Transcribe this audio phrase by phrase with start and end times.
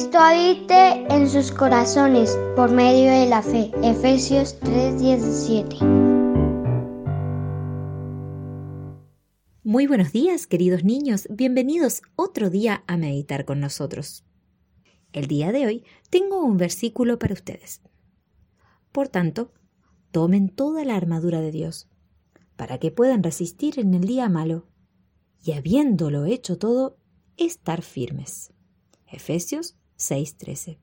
[0.00, 3.70] Cristo habite en sus corazones por medio de la fe.
[3.82, 5.76] Efesios 3:17.
[9.62, 11.28] Muy buenos días, queridos niños.
[11.28, 14.24] Bienvenidos otro día a meditar con nosotros.
[15.12, 17.82] El día de hoy tengo un versículo para ustedes.
[18.92, 19.52] Por tanto,
[20.12, 21.90] tomen toda la armadura de Dios,
[22.56, 24.66] para que puedan resistir en el día malo,
[25.44, 26.96] y habiéndolo hecho todo,
[27.36, 28.54] estar firmes.
[29.06, 30.78] Efesios 6:13.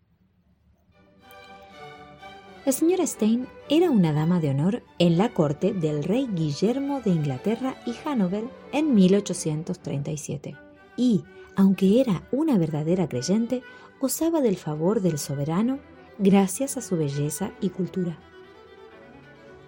[2.66, 7.12] La señora Stein era una dama de honor en la corte del rey Guillermo de
[7.12, 10.56] Inglaterra y Hanover en 1837.
[10.98, 11.23] Y,
[11.56, 13.64] aunque era una verdadera creyente,
[14.00, 15.80] gozaba del favor del soberano
[16.20, 18.20] gracias a su belleza y cultura.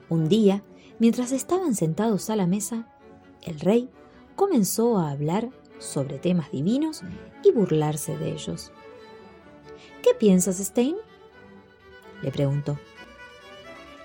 [0.10, 0.64] Un día,
[1.00, 2.88] mientras estaban sentados a la mesa,
[3.42, 3.90] el rey
[4.36, 7.02] comenzó a hablar sobre temas divinos
[7.44, 8.72] y burlarse de ellos.
[10.04, 10.96] ¿Qué piensas, Stein?
[12.22, 12.78] le preguntó.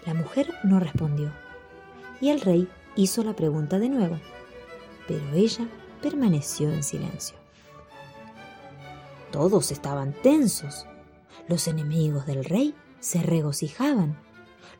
[0.06, 1.32] La mujer no respondió
[2.20, 4.18] y el rey hizo la pregunta de nuevo,
[5.06, 5.68] pero ella
[6.00, 7.36] permaneció en silencio.
[9.30, 10.86] Todos estaban tensos.
[11.48, 14.16] Los enemigos del rey se regocijaban.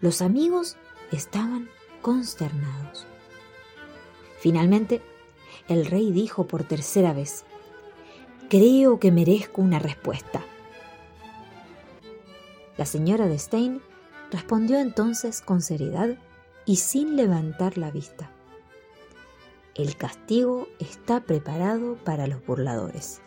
[0.01, 0.77] Los amigos
[1.11, 1.69] estaban
[2.03, 3.07] consternados.
[4.39, 5.03] Finalmente,
[5.69, 7.45] el rey dijo por tercera vez,
[8.49, 10.45] Creo que merezco una respuesta.
[12.77, 13.81] La señora de Stein
[14.31, 16.17] respondió entonces con seriedad
[16.67, 18.31] y sin levantar la vista.
[19.75, 23.21] El castigo está preparado para los burladores.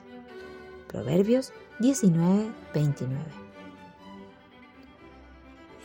[0.87, 3.23] Proverbios 19, 29.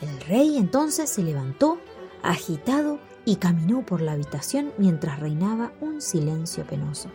[0.01, 1.79] El rey entonces se levantó,
[2.21, 7.09] agitado, y caminó por la habitación mientras reinaba un silencio penoso.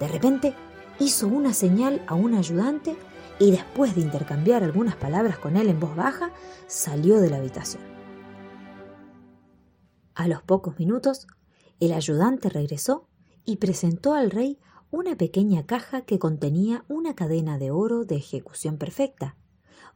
[0.00, 0.54] De repente
[0.98, 2.96] hizo una señal a un ayudante
[3.38, 6.32] y después de intercambiar algunas palabras con él en voz baja,
[6.66, 7.82] salió de la habitación.
[10.14, 11.28] A los pocos minutos,
[11.78, 13.08] el ayudante regresó
[13.44, 14.58] y presentó al rey
[14.90, 19.36] una pequeña caja que contenía una cadena de oro de ejecución perfecta,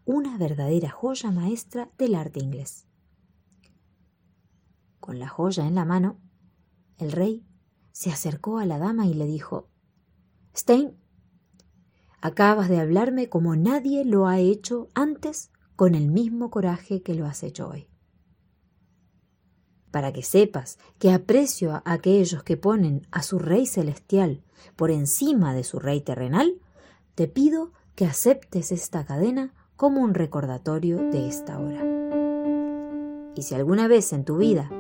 [0.05, 2.87] una verdadera joya maestra del arte inglés.
[5.01, 6.21] Con la joya en la mano,
[6.99, 7.45] el rey
[7.91, 9.72] se acercó a la dama y le dijo
[10.55, 10.97] Stein,
[12.21, 17.27] acabas de hablarme como nadie lo ha hecho antes con el mismo coraje que lo
[17.27, 17.89] has hecho hoy.
[19.91, 24.43] Para que sepas que aprecio a aquellos que ponen a su rey celestial
[24.77, 26.61] por encima de su rey terrenal,
[27.15, 31.83] te pido que aceptes esta cadena como un recordatorio de esta hora.
[33.35, 34.71] Y si alguna vez en tu vida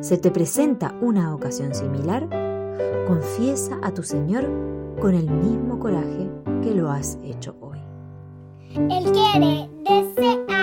[0.00, 2.28] se te presenta una ocasión similar,
[3.06, 6.28] confiesa a tu Señor con el mismo coraje
[6.62, 7.78] que lo has hecho hoy.
[8.74, 10.61] Quiere, desea